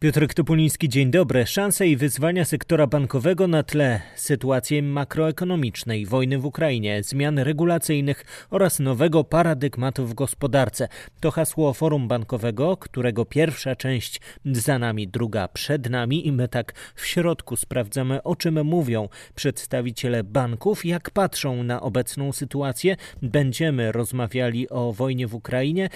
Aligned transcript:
Piotr 0.00 0.34
Topuliński, 0.34 0.88
dzień 0.88 1.10
dobry. 1.10 1.46
Szanse 1.46 1.86
i 1.86 1.96
wyzwania 1.96 2.44
sektora 2.44 2.86
bankowego 2.86 3.46
na 3.48 3.62
tle 3.62 4.00
sytuacji 4.16 4.82
makroekonomicznej, 4.82 6.06
wojny 6.06 6.38
w 6.38 6.46
Ukrainie, 6.46 7.02
zmian 7.02 7.38
regulacyjnych 7.38 8.24
oraz 8.50 8.78
nowego 8.78 9.24
paradygmatu 9.24 10.06
w 10.06 10.14
gospodarce. 10.14 10.88
To 11.20 11.30
hasło 11.30 11.72
Forum 11.72 12.08
Bankowego, 12.08 12.76
którego 12.76 13.24
pierwsza 13.24 13.76
część 13.76 14.20
za 14.44 14.78
nami, 14.78 15.08
druga 15.08 15.48
przed 15.48 15.90
nami 15.90 16.26
i 16.26 16.32
my 16.32 16.48
tak 16.48 16.74
w 16.94 17.06
środku 17.06 17.56
sprawdzamy, 17.56 18.22
o 18.22 18.36
czym 18.36 18.64
mówią 18.64 19.08
przedstawiciele 19.34 20.24
banków, 20.24 20.84
jak 20.84 21.10
patrzą 21.10 21.62
na 21.62 21.80
obecną 21.80 22.32
sytuację. 22.32 22.96
Będziemy 23.22 23.92
rozmawiali 23.92 24.68
o 24.70 24.92
wojnie 24.92 25.26
w 25.26 25.34
Ukrainie, 25.34 25.88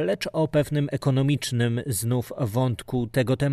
lecz 0.00 0.28
o 0.32 0.48
pewnym 0.48 0.88
ekonomicznym 0.92 1.80
znów 1.86 2.32
wątku 2.38 3.06
tego 3.06 3.36
tematu. 3.36 3.45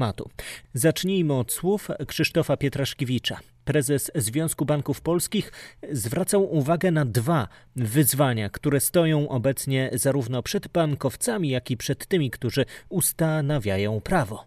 Zacznijmy 0.73 1.33
od 1.33 1.51
słów 1.51 1.87
Krzysztofa 2.07 2.57
Pietraszkiewicza. 2.57 3.39
Prezes 3.65 4.11
Związku 4.15 4.65
Banków 4.65 5.01
Polskich 5.01 5.51
zwracał 5.91 6.55
uwagę 6.55 6.91
na 6.91 7.05
dwa 7.05 7.47
wyzwania, 7.75 8.49
które 8.49 8.79
stoją 8.79 9.29
obecnie 9.29 9.89
zarówno 9.93 10.43
przed 10.43 10.67
bankowcami, 10.67 11.49
jak 11.49 11.71
i 11.71 11.77
przed 11.77 12.05
tymi, 12.05 12.31
którzy 12.31 12.65
ustanawiają 12.89 14.01
prawo. 14.01 14.45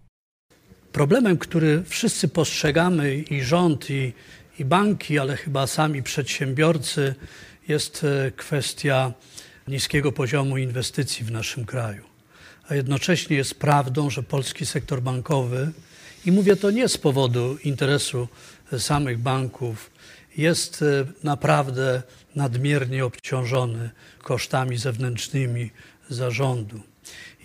Problemem, 0.93 1.39
który 1.39 1.83
wszyscy 1.83 2.29
postrzegamy, 2.29 3.17
i 3.17 3.43
rząd, 3.43 3.91
i, 3.91 4.13
i 4.59 4.65
banki, 4.65 5.19
ale 5.19 5.37
chyba 5.37 5.67
sami 5.67 6.03
przedsiębiorcy, 6.03 7.15
jest 7.69 8.05
e, 8.05 8.31
kwestia 8.31 9.13
niskiego 9.69 10.13
poziomu 10.13 10.59
inwestycji 10.59 11.25
w 11.25 11.31
naszym 11.31 11.65
kraju 11.65 12.16
a 12.69 12.75
jednocześnie 12.75 13.37
jest 13.37 13.55
prawdą, 13.55 14.11
że 14.11 14.23
polski 14.23 14.67
sektor 14.67 15.03
bankowy, 15.03 15.73
i 16.27 16.33
mówię 16.33 16.57
to 16.57 16.71
nie 16.71 16.89
z 16.89 16.99
powodu 16.99 17.57
interesu 17.65 18.29
samych 18.79 19.19
banków, 19.19 19.91
jest 20.37 20.83
e, 20.83 21.07
naprawdę 21.23 22.03
nadmiernie 22.35 23.05
obciążony 23.05 23.91
kosztami 24.23 24.79
zewnętrznymi 24.79 25.71
zarządu. 26.09 26.81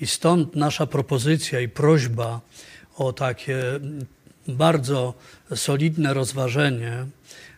I 0.02 0.08
stąd 0.08 0.56
nasza 0.56 0.88
propozycja 0.88 1.60
i 1.60 1.70
prośba 1.70 2.42
o 2.96 3.14
takie 3.14 3.64
bardzo 4.48 5.14
solidne 5.56 6.14
rozważenie, 6.14 7.06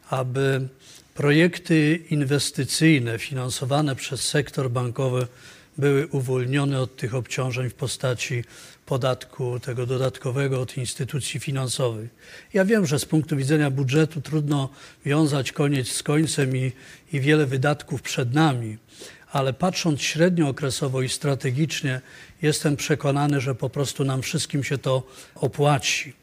aby 0.10 0.68
projekty 1.14 1.96
inwestycyjne 2.10 3.20
finansowane 3.20 3.96
przez 3.96 4.22
sektor 4.22 4.72
bankowy 4.72 5.28
były 5.78 6.08
uwolnione 6.08 6.82
od 6.82 6.96
tych 6.96 7.16
obciążeń 7.16 7.70
w 7.70 7.74
postaci 7.74 8.44
podatku 8.86 9.60
tego 9.60 9.86
dodatkowego 9.86 10.62
od 10.62 10.78
instytucji 10.78 11.40
finansowych. 11.40 12.10
Ja 12.54 12.66
wiem, 12.66 12.86
że 12.86 13.00
z 13.00 13.06
punktu 13.06 13.38
widzenia 13.38 13.72
budżetu 13.72 14.22
trudno 14.22 14.70
wiązać 15.06 15.52
koniec 15.52 15.88
z 15.88 16.04
końcem 16.04 16.58
i, 16.58 16.72
i 17.14 17.20
wiele 17.20 17.46
wydatków 17.46 18.02
przed 18.02 18.34
nami, 18.34 18.78
ale 19.32 19.54
patrząc 19.54 20.02
średniookresowo 20.02 21.02
i 21.02 21.10
strategicznie, 21.10 22.02
jestem 22.42 22.76
przekonany, 22.76 23.42
że 23.42 23.56
po 23.56 23.70
prostu 23.70 24.04
nam 24.04 24.22
wszystkim 24.22 24.64
się 24.64 24.78
to 24.78 25.04
opłaci. 25.36 26.14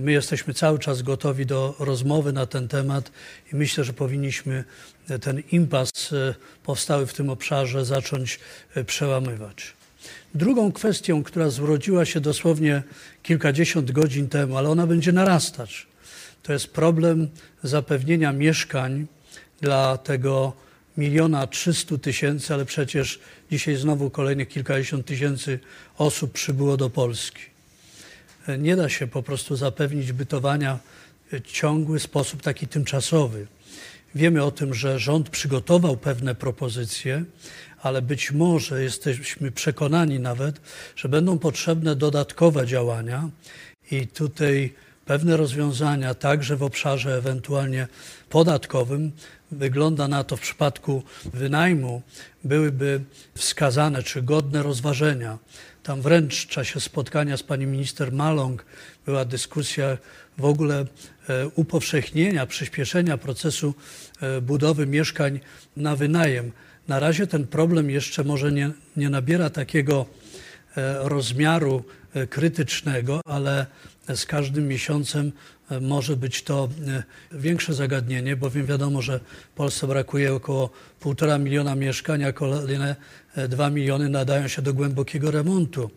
My 0.00 0.12
jesteśmy 0.12 0.54
cały 0.54 0.78
czas 0.78 1.02
gotowi 1.02 1.46
do 1.46 1.74
rozmowy 1.78 2.32
na 2.32 2.46
ten 2.46 2.68
temat 2.68 3.12
i 3.52 3.56
myślę, 3.56 3.84
że 3.84 3.92
powinniśmy 3.92 4.64
ten 5.20 5.42
impas 5.52 5.90
e, 6.12 6.34
powstały 6.62 7.06
w 7.06 7.14
tym 7.14 7.30
obszarze 7.30 7.84
zacząć 7.84 8.40
e, 8.74 8.84
przełamywać. 8.84 9.72
Drugą 10.34 10.72
kwestią, 10.72 11.22
która 11.22 11.50
zrodziła 11.50 12.04
się 12.04 12.20
dosłownie 12.20 12.82
kilkadziesiąt 13.22 13.90
godzin 13.90 14.28
temu, 14.28 14.56
ale 14.56 14.68
ona 14.68 14.86
będzie 14.86 15.12
narastać, 15.12 15.86
to 16.42 16.52
jest 16.52 16.66
problem 16.66 17.28
zapewnienia 17.62 18.32
mieszkań 18.32 19.06
dla 19.60 19.98
tego 19.98 20.52
miliona 20.96 21.46
trzystu 21.46 21.98
tysięcy, 21.98 22.54
ale 22.54 22.64
przecież 22.64 23.20
dzisiaj 23.50 23.76
znowu 23.76 24.10
kolejnych 24.10 24.48
kilkadziesiąt 24.48 25.06
tysięcy 25.06 25.58
osób 25.98 26.32
przybyło 26.32 26.76
do 26.76 26.90
Polski 26.90 27.51
nie 28.58 28.76
da 28.76 28.88
się 28.88 29.06
po 29.06 29.22
prostu 29.22 29.56
zapewnić 29.56 30.12
bytowania 30.12 30.78
w 31.32 31.40
ciągły 31.52 32.00
sposób 32.00 32.42
taki 32.42 32.66
tymczasowy. 32.68 33.46
Wiemy 34.14 34.44
o 34.44 34.50
tym, 34.50 34.74
że 34.74 34.98
rząd 34.98 35.30
przygotował 35.30 35.96
pewne 35.96 36.34
propozycje, 36.34 37.24
ale 37.82 38.02
być 38.02 38.32
może 38.32 38.82
jesteśmy 38.82 39.52
przekonani 39.52 40.20
nawet, 40.20 40.60
że 40.96 41.08
będą 41.08 41.38
potrzebne 41.38 41.96
dodatkowe 41.96 42.66
działania 42.66 43.28
i 43.90 44.06
tutaj 44.06 44.74
pewne 45.06 45.36
rozwiązania, 45.36 46.14
także 46.14 46.56
w 46.56 46.62
obszarze 46.62 47.16
ewentualnie 47.16 47.88
podatkowym, 48.28 49.12
wygląda 49.50 50.08
na 50.08 50.24
to 50.24 50.36
w 50.36 50.40
przypadku 50.40 51.02
wynajmu, 51.24 52.02
byłyby 52.44 53.00
wskazane 53.34 54.02
czy 54.02 54.22
godne 54.22 54.62
rozważenia. 54.62 55.38
Tam 55.82 56.02
wręcz 56.02 56.44
w 56.44 56.46
czasie 56.46 56.80
spotkania 56.80 57.36
z 57.36 57.42
pani 57.42 57.66
minister 57.66 58.12
Maląg 58.12 58.64
była 59.06 59.24
dyskusja 59.24 59.98
w 60.38 60.44
ogóle 60.44 60.86
e, 61.28 61.48
upowszechnienia, 61.48 62.46
przyspieszenia 62.46 63.18
procesu 63.18 63.74
e, 64.20 64.40
budowy 64.40 64.86
mieszkań 64.86 65.40
na 65.76 65.96
wynajem. 65.96 66.52
Na 66.88 67.00
razie 67.00 67.26
ten 67.26 67.46
problem 67.46 67.90
jeszcze 67.90 68.24
może 68.24 68.52
nie, 68.52 68.70
nie 68.96 69.10
nabiera 69.10 69.50
takiego 69.50 70.06
e, 70.76 71.08
rozmiaru 71.08 71.84
krytycznego, 72.30 73.20
ale 73.24 73.66
z 74.14 74.26
każdym 74.26 74.68
miesiącem 74.68 75.32
może 75.80 76.16
być 76.16 76.42
to 76.42 76.68
większe 77.32 77.74
zagadnienie, 77.74 78.36
bowiem 78.36 78.66
wiadomo, 78.66 79.02
że 79.02 79.20
Polsce 79.54 79.86
brakuje 79.86 80.34
około 80.34 80.70
półtora 81.00 81.38
miliona 81.38 81.74
mieszkań, 81.74 82.24
a 82.24 82.32
kolejne 82.32 82.96
2 83.48 83.70
miliony 83.70 84.08
nadają 84.08 84.48
się 84.48 84.62
do 84.62 84.74
głębokiego 84.74 85.30
remontu. 85.30 85.90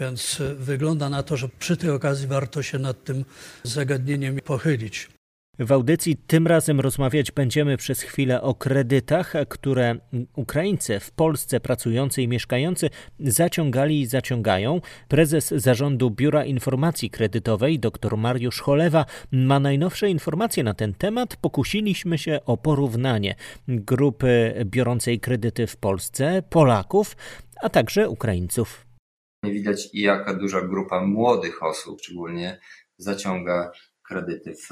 Więc 0.00 0.40
e, 0.40 0.54
wygląda 0.54 1.08
na 1.08 1.22
to, 1.22 1.36
że 1.36 1.48
przy 1.48 1.76
tej 1.76 1.90
okazji 1.90 2.26
warto 2.26 2.62
się 2.62 2.78
nad 2.78 3.04
tym 3.04 3.24
zagadnieniem 3.62 4.40
pochylić. 4.40 5.08
W 5.58 5.72
audycji 5.72 6.16
tym 6.16 6.46
razem 6.46 6.80
rozmawiać 6.80 7.32
będziemy 7.32 7.76
przez 7.76 8.02
chwilę 8.02 8.42
o 8.42 8.54
kredytach, 8.54 9.32
które 9.48 9.96
Ukraińcy 10.34 11.00
w 11.00 11.10
Polsce 11.10 11.60
pracujący 11.60 12.22
i 12.22 12.28
mieszkający 12.28 12.90
zaciągali 13.20 14.00
i 14.00 14.06
zaciągają. 14.06 14.80
Prezes 15.08 15.50
zarządu 15.50 16.10
Biura 16.10 16.44
Informacji 16.44 17.10
Kredytowej 17.10 17.78
dr 17.78 18.16
Mariusz 18.16 18.60
Cholewa 18.60 19.04
ma 19.32 19.60
najnowsze 19.60 20.10
informacje 20.10 20.64
na 20.64 20.74
ten 20.74 20.94
temat. 20.94 21.36
Pokusiliśmy 21.36 22.18
się 22.18 22.40
o 22.46 22.56
porównanie 22.56 23.34
grupy 23.68 24.54
biorącej 24.64 25.20
kredyty 25.20 25.66
w 25.66 25.76
Polsce, 25.76 26.42
Polaków, 26.50 27.16
a 27.62 27.68
także 27.68 28.08
Ukraińców. 28.08 28.86
Widać 29.44 29.88
jaka 29.92 30.34
duża 30.34 30.60
grupa 30.60 31.00
młodych 31.00 31.62
osób 31.62 32.00
szczególnie 32.02 32.60
zaciąga 32.96 33.72
kredyty 34.08 34.54
w 34.54 34.70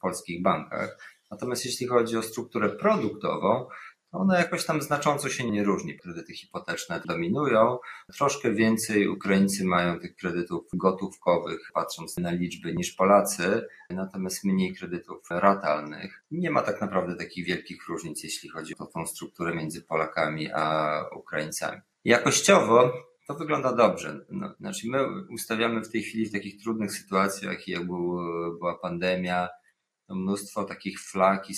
polskich 0.00 0.42
bankach. 0.42 0.98
Natomiast 1.30 1.64
jeśli 1.64 1.86
chodzi 1.86 2.16
o 2.16 2.22
strukturę 2.22 2.68
produktową, 2.68 3.66
to 4.10 4.18
ona 4.18 4.38
jakoś 4.38 4.64
tam 4.64 4.82
znacząco 4.82 5.28
się 5.28 5.50
nie 5.50 5.64
różni. 5.64 5.98
Kredyty 5.98 6.34
hipoteczne 6.34 7.00
dominują. 7.06 7.78
Troszkę 8.16 8.52
więcej 8.52 9.08
Ukraińcy 9.08 9.64
mają 9.64 10.00
tych 10.00 10.16
kredytów 10.16 10.64
gotówkowych, 10.74 11.70
patrząc 11.74 12.16
na 12.18 12.30
liczby, 12.30 12.74
niż 12.74 12.92
Polacy, 12.92 13.66
natomiast 13.90 14.44
mniej 14.44 14.74
kredytów 14.74 15.18
ratalnych. 15.30 16.24
Nie 16.30 16.50
ma 16.50 16.62
tak 16.62 16.80
naprawdę 16.80 17.16
takich 17.16 17.46
wielkich 17.46 17.88
różnic, 17.88 18.22
jeśli 18.24 18.48
chodzi 18.48 18.74
o 18.78 18.86
tą 18.86 19.06
strukturę 19.06 19.54
między 19.54 19.82
Polakami 19.82 20.52
a 20.52 21.04
Ukraińcami. 21.16 21.80
Jakościowo 22.04 22.92
to 23.26 23.34
wygląda 23.34 23.72
dobrze. 23.72 24.26
No, 24.30 24.54
znaczy 24.60 24.88
my 24.90 24.98
ustawiamy 25.30 25.80
w 25.80 25.90
tej 25.90 26.02
chwili 26.02 26.26
w 26.26 26.32
takich 26.32 26.62
trudnych 26.62 26.92
sytuacjach, 26.92 27.68
jak 27.68 27.86
był, 27.86 28.16
była 28.58 28.78
pandemia, 28.78 29.48
mnóstwo 30.08 30.64
takich 30.64 31.00
flag 31.00 31.50
i 31.50 31.54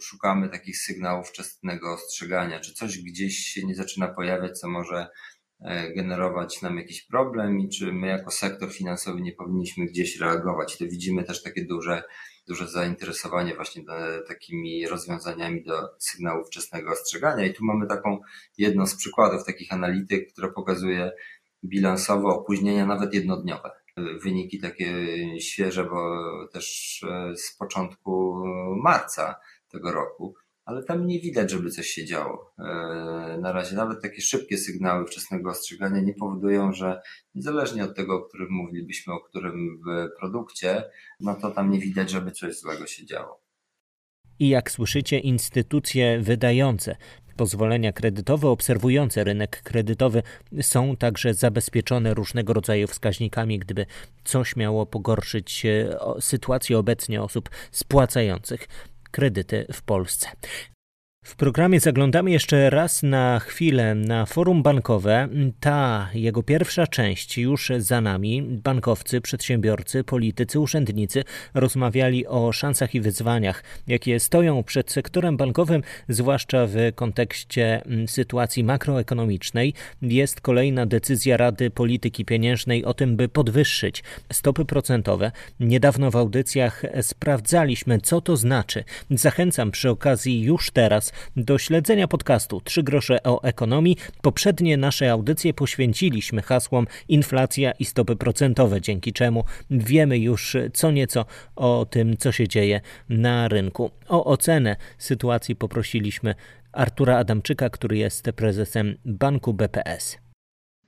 szukamy 0.00 0.48
takich 0.48 0.78
sygnałów 0.78 1.28
wczesnego 1.28 1.92
ostrzegania, 1.92 2.60
czy 2.60 2.74
coś 2.74 2.98
gdzieś 2.98 3.38
się 3.38 3.66
nie 3.66 3.74
zaczyna 3.74 4.08
pojawiać, 4.08 4.58
co 4.58 4.68
może 4.68 5.08
e, 5.60 5.94
generować 5.94 6.62
nam 6.62 6.76
jakiś 6.76 7.02
problem 7.06 7.60
i 7.60 7.68
czy 7.68 7.92
my 7.92 8.06
jako 8.06 8.30
sektor 8.30 8.72
finansowy 8.72 9.20
nie 9.20 9.32
powinniśmy 9.32 9.86
gdzieś 9.86 10.20
reagować. 10.20 10.78
To 10.78 10.84
widzimy 10.84 11.24
też 11.24 11.42
takie 11.42 11.64
duże 11.64 12.02
duże 12.50 12.68
zainteresowanie 12.68 13.54
właśnie 13.54 13.84
do, 13.84 13.92
takimi 14.28 14.86
rozwiązaniami 14.86 15.64
do 15.64 15.88
sygnału 15.98 16.44
wczesnego 16.44 16.92
ostrzegania. 16.92 17.46
I 17.46 17.54
tu 17.54 17.64
mamy 17.64 17.86
taką 17.86 18.20
jedną 18.58 18.86
z 18.86 18.96
przykładów 18.96 19.44
takich 19.44 19.72
analityk, 19.72 20.32
która 20.32 20.48
pokazuje 20.48 21.12
bilansowo 21.64 22.28
opóźnienia 22.28 22.86
nawet 22.86 23.14
jednodniowe. 23.14 23.70
Wyniki 24.22 24.60
takie 24.60 24.90
świeże, 25.40 25.84
bo 25.84 26.24
też 26.52 27.00
e, 27.08 27.36
z 27.36 27.56
początku 27.56 28.42
marca 28.82 29.34
tego 29.68 29.92
roku, 29.92 30.34
ale 30.70 30.82
tam 30.82 31.06
nie 31.06 31.20
widać, 31.20 31.50
żeby 31.50 31.70
coś 31.70 31.86
się 31.86 32.04
działo. 32.04 32.54
E, 32.58 33.38
na 33.40 33.52
razie 33.52 33.76
nawet 33.76 34.02
takie 34.02 34.22
szybkie 34.22 34.58
sygnały 34.58 35.06
wczesnego 35.06 35.50
ostrzegania 35.50 36.00
nie 36.00 36.14
powodują, 36.14 36.72
że 36.72 37.02
niezależnie 37.34 37.84
od 37.84 37.96
tego, 37.96 38.16
o 38.16 38.22
którym 38.22 38.48
mówilibyśmy, 38.50 39.12
o 39.12 39.20
którym 39.20 39.80
w 39.86 40.08
produkcie, 40.20 40.84
no 41.20 41.34
to 41.34 41.50
tam 41.50 41.70
nie 41.70 41.78
widać, 41.78 42.10
żeby 42.10 42.30
coś 42.30 42.58
złego 42.58 42.86
się 42.86 43.06
działo. 43.06 43.40
I 44.38 44.48
jak 44.48 44.70
słyszycie, 44.70 45.18
instytucje 45.18 46.20
wydające 46.20 46.96
pozwolenia 47.40 47.92
kredytowe 47.92 48.48
obserwujące 48.48 49.24
rynek 49.24 49.62
kredytowy 49.62 50.22
są 50.60 50.96
także 50.96 51.34
zabezpieczone 51.34 52.14
różnego 52.14 52.52
rodzaju 52.52 52.86
wskaźnikami, 52.86 53.58
gdyby 53.58 53.86
coś 54.24 54.56
miało 54.56 54.86
pogorszyć 54.86 55.66
e, 55.66 55.98
sytuację 56.20 56.78
obecnie 56.78 57.22
osób 57.22 57.50
spłacających 57.72 58.68
kredyty 59.10 59.66
w 59.72 59.82
Polsce. 59.82 60.28
W 61.30 61.36
programie 61.36 61.80
zaglądamy 61.80 62.30
jeszcze 62.30 62.70
raz 62.70 63.02
na 63.02 63.40
chwilę 63.40 63.94
na 63.94 64.26
forum 64.26 64.62
bankowe. 64.62 65.28
Ta 65.60 66.08
jego 66.14 66.42
pierwsza 66.42 66.86
część 66.86 67.38
już 67.38 67.72
za 67.78 68.00
nami. 68.00 68.42
Bankowcy, 68.42 69.20
przedsiębiorcy, 69.20 70.04
politycy, 70.04 70.60
urzędnicy 70.60 71.24
rozmawiali 71.54 72.26
o 72.26 72.52
szansach 72.52 72.94
i 72.94 73.00
wyzwaniach, 73.00 73.64
jakie 73.86 74.20
stoją 74.20 74.62
przed 74.62 74.92
sektorem 74.92 75.36
bankowym, 75.36 75.82
zwłaszcza 76.08 76.66
w 76.66 76.74
kontekście 76.94 77.82
mm, 77.84 78.08
sytuacji 78.08 78.64
makroekonomicznej. 78.64 79.74
Jest 80.02 80.40
kolejna 80.40 80.86
decyzja 80.86 81.36
Rady 81.36 81.70
Polityki 81.70 82.24
Pieniężnej 82.24 82.84
o 82.84 82.94
tym, 82.94 83.16
by 83.16 83.28
podwyższyć 83.28 84.04
stopy 84.32 84.64
procentowe. 84.64 85.32
Niedawno 85.60 86.10
w 86.10 86.16
audycjach 86.16 86.82
sprawdzaliśmy, 87.02 88.00
co 88.00 88.20
to 88.20 88.36
znaczy. 88.36 88.84
Zachęcam 89.10 89.70
przy 89.70 89.90
okazji 89.90 90.42
już 90.42 90.70
teraz 90.70 91.12
do 91.36 91.58
śledzenia 91.58 92.08
podcastu 92.08 92.60
Trzy 92.60 92.82
grosze 92.82 93.22
o 93.22 93.42
ekonomii. 93.42 93.96
Poprzednie 94.22 94.76
nasze 94.76 95.10
audycje 95.12 95.54
poświęciliśmy 95.54 96.42
hasłom 96.42 96.86
inflacja 97.08 97.72
i 97.72 97.84
stopy 97.84 98.16
procentowe, 98.16 98.80
dzięki 98.80 99.12
czemu 99.12 99.44
wiemy 99.70 100.18
już 100.18 100.56
co 100.72 100.90
nieco 100.90 101.24
o 101.56 101.86
tym, 101.90 102.16
co 102.16 102.32
się 102.32 102.48
dzieje 102.48 102.80
na 103.08 103.48
rynku. 103.48 103.90
O 104.08 104.24
ocenę 104.24 104.76
sytuacji 104.98 105.56
poprosiliśmy 105.56 106.34
Artura 106.72 107.18
Adamczyka, 107.18 107.70
który 107.70 107.98
jest 107.98 108.32
prezesem 108.36 108.94
banku 109.04 109.54
BPS. 109.54 110.18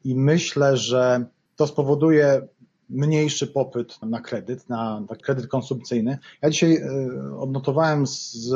I 0.04 0.14
myślę, 0.14 0.76
że 0.76 1.24
to 1.56 1.66
spowoduje 1.66 2.42
mniejszy 2.92 3.46
popyt 3.46 4.02
na 4.02 4.20
kredyt, 4.20 4.68
na, 4.68 5.00
na 5.00 5.16
kredyt 5.16 5.46
konsumpcyjny. 5.46 6.18
Ja 6.42 6.50
dzisiaj 6.50 6.76
y, 6.76 7.38
odnotowałem 7.38 8.06
z, 8.06 8.46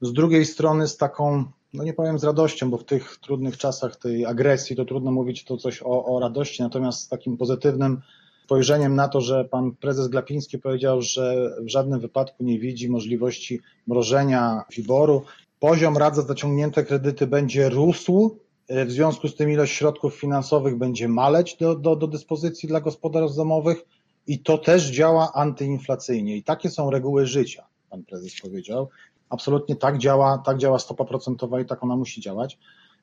z 0.00 0.12
drugiej 0.12 0.46
strony 0.46 0.88
z 0.88 0.96
taką, 0.96 1.44
no 1.74 1.84
nie 1.84 1.92
powiem 1.92 2.18
z 2.18 2.24
radością, 2.24 2.70
bo 2.70 2.78
w 2.78 2.84
tych 2.84 3.16
trudnych 3.16 3.56
czasach 3.56 3.96
tej 3.96 4.26
agresji 4.26 4.76
to 4.76 4.84
trudno 4.84 5.10
mówić 5.10 5.44
to 5.44 5.56
coś 5.56 5.82
o, 5.82 6.04
o 6.04 6.20
radości, 6.20 6.62
natomiast 6.62 7.00
z 7.00 7.08
takim 7.08 7.36
pozytywnym 7.36 8.00
spojrzeniem 8.44 8.94
na 8.94 9.08
to, 9.08 9.20
że 9.20 9.44
pan 9.44 9.72
prezes 9.72 10.08
Glapiński 10.08 10.58
powiedział, 10.58 11.02
że 11.02 11.56
w 11.60 11.68
żadnym 11.68 12.00
wypadku 12.00 12.44
nie 12.44 12.58
widzi 12.58 12.90
możliwości 12.90 13.60
mrożenia 13.86 14.64
wyboru. 14.76 15.22
Poziom 15.60 15.96
rad 15.96 16.16
za 16.16 16.22
zaciągnięte 16.22 16.84
kredyty 16.84 17.26
będzie 17.26 17.68
rósł, 17.68 18.38
w 18.68 18.90
związku 18.90 19.28
z 19.28 19.34
tym 19.34 19.50
ilość 19.50 19.72
środków 19.72 20.14
finansowych 20.14 20.78
będzie 20.78 21.08
maleć 21.08 21.56
do, 21.56 21.74
do, 21.74 21.96
do 21.96 22.06
dyspozycji 22.06 22.68
dla 22.68 22.80
gospodarstw 22.80 23.36
domowych 23.36 23.84
i 24.26 24.38
to 24.38 24.58
też 24.58 24.84
działa 24.90 25.32
antyinflacyjnie. 25.32 26.36
I 26.36 26.42
takie 26.42 26.70
są 26.70 26.90
reguły 26.90 27.26
życia, 27.26 27.66
pan 27.90 28.04
prezes 28.04 28.40
powiedział. 28.42 28.88
Absolutnie 29.30 29.76
tak 29.76 29.98
działa, 29.98 30.38
tak 30.38 30.58
działa 30.58 30.78
stopa 30.78 31.04
procentowa 31.04 31.60
i 31.60 31.64
tak 31.64 31.84
ona 31.84 31.96
musi 31.96 32.20
działać. 32.20 32.58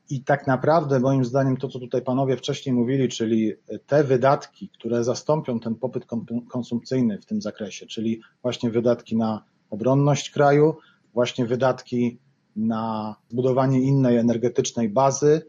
I 0.09 0.23
tak 0.23 0.47
naprawdę, 0.47 0.99
moim 0.99 1.25
zdaniem, 1.25 1.57
to 1.57 1.67
co 1.67 1.79
tutaj 1.79 2.01
panowie 2.01 2.37
wcześniej 2.37 2.75
mówili, 2.75 3.09
czyli 3.09 3.53
te 3.87 4.03
wydatki, 4.03 4.69
które 4.69 5.03
zastąpią 5.03 5.59
ten 5.59 5.75
popyt 5.75 6.05
konsumpcyjny 6.49 7.21
w 7.21 7.25
tym 7.25 7.41
zakresie, 7.41 7.85
czyli 7.85 8.21
właśnie 8.41 8.69
wydatki 8.69 9.17
na 9.17 9.43
obronność 9.69 10.29
kraju, 10.29 10.75
właśnie 11.13 11.45
wydatki 11.45 12.17
na 12.55 13.15
budowanie 13.31 13.81
innej 13.81 14.17
energetycznej 14.17 14.89
bazy, 14.89 15.41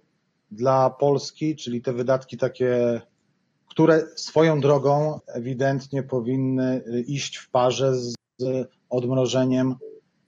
dla 0.55 0.91
Polski, 0.91 1.57
czyli 1.57 1.83
te 1.83 1.93
wydatki 1.93 2.37
takie, 2.37 3.01
które 3.67 4.03
swoją 4.17 4.61
drogą 4.61 5.21
ewidentnie 5.27 6.03
powinny 6.03 6.83
iść 7.07 7.37
w 7.37 7.51
parze 7.51 7.95
z 7.97 8.15
odmrożeniem 8.91 9.75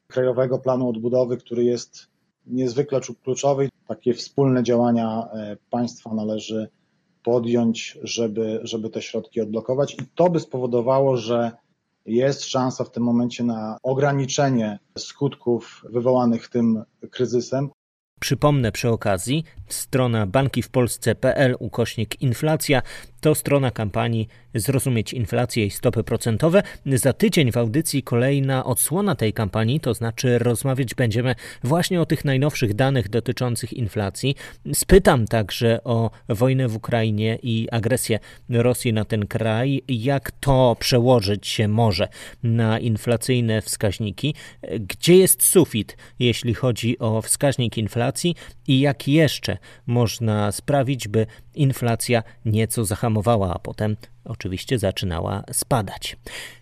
Krajowego 0.06 0.58
Planu 0.58 0.88
Odbudowy, 0.88 1.36
który 1.36 1.64
jest 1.64 2.06
niezwykle 2.46 3.00
kluczowy. 3.22 3.68
Takie 3.88 4.14
wspólne 4.14 4.62
działania 4.62 5.28
e, 5.32 5.56
państwa 5.70 6.14
należy 6.14 6.68
podjąć, 7.22 7.98
żeby, 8.02 8.60
żeby 8.62 8.90
te 8.90 9.02
środki 9.02 9.40
odblokować 9.40 9.94
i 9.94 10.06
to 10.14 10.30
by 10.30 10.40
spowodowało, 10.40 11.16
że 11.16 11.52
jest 12.06 12.44
szansa 12.44 12.84
w 12.84 12.90
tym 12.90 13.02
momencie 13.02 13.44
na 13.44 13.78
ograniczenie 13.82 14.78
skutków 14.98 15.84
wywołanych 15.90 16.48
tym 16.48 16.82
kryzysem. 17.10 17.70
Przypomnę 18.20 18.72
przy 18.72 18.88
okazji, 18.88 19.44
strona 19.68 20.26
bankiwpolsce.pl 20.26 21.56
ukośnik 21.58 22.22
inflacja 22.22 22.82
to 23.26 23.34
strona 23.34 23.70
kampanii 23.70 24.28
Zrozumieć 24.56 25.12
inflację 25.12 25.66
i 25.66 25.70
stopy 25.70 26.04
procentowe. 26.04 26.62
Za 26.86 27.12
tydzień 27.12 27.52
w 27.52 27.56
audycji 27.56 28.02
kolejna 28.02 28.64
odsłona 28.64 29.14
tej 29.14 29.32
kampanii, 29.32 29.80
to 29.80 29.94
znaczy 29.94 30.38
rozmawiać 30.38 30.94
będziemy 30.94 31.34
właśnie 31.64 32.00
o 32.00 32.06
tych 32.06 32.24
najnowszych 32.24 32.74
danych 32.74 33.08
dotyczących 33.08 33.72
inflacji. 33.72 34.34
Spytam 34.72 35.26
także 35.26 35.84
o 35.84 36.10
wojnę 36.28 36.68
w 36.68 36.76
Ukrainie 36.76 37.38
i 37.42 37.68
agresję 37.72 38.18
Rosji 38.48 38.92
na 38.92 39.04
ten 39.04 39.26
kraj, 39.26 39.82
jak 39.88 40.30
to 40.30 40.76
przełożyć 40.78 41.46
się 41.46 41.68
może 41.68 42.08
na 42.42 42.78
inflacyjne 42.78 43.62
wskaźniki, 43.62 44.34
gdzie 44.80 45.16
jest 45.16 45.42
sufit, 45.42 45.96
jeśli 46.18 46.54
chodzi 46.54 46.98
o 46.98 47.22
wskaźnik 47.22 47.78
inflacji 47.78 48.34
i 48.68 48.80
jak 48.80 49.08
jeszcze 49.08 49.58
można 49.86 50.52
sprawić, 50.52 51.08
by 51.08 51.26
inflacja 51.56 52.22
nieco 52.44 52.84
zahamowała, 52.84 53.54
a 53.54 53.58
potem 53.58 53.96
oczywiście 54.24 54.78
zaczynała 54.78 55.42
spadać. 55.52 56.16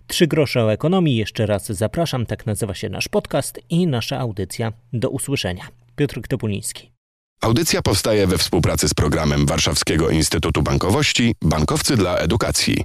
Trzy 0.06 0.26
grosze 0.26 0.64
o 0.64 0.72
ekonomii. 0.72 1.16
Jeszcze 1.16 1.46
raz 1.46 1.66
zapraszam. 1.72 2.26
Tak 2.26 2.46
nazywa 2.46 2.74
się 2.74 2.88
nasz 2.88 3.08
podcast 3.08 3.60
i 3.70 3.86
nasza 3.86 4.18
audycja. 4.18 4.72
Do 4.92 5.10
usłyszenia. 5.10 5.64
Piotr 5.96 6.20
Topuliński. 6.28 6.90
Audycja 7.40 7.82
powstaje 7.82 8.26
we 8.26 8.38
współpracy 8.38 8.88
z 8.88 8.94
programem 8.94 9.46
Warszawskiego 9.46 10.10
Instytutu 10.10 10.62
Bankowości 10.62 11.34
Bankowcy 11.42 11.96
dla 11.96 12.16
Edukacji. 12.16 12.84